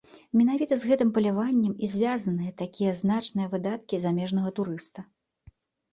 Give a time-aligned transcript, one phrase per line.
[0.39, 4.99] Менавіта з гэтым паляваннем і звязаныя такія значныя выдаткі замежнага турыста.